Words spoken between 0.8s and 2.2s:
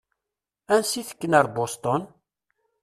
i ttekken ar Boston?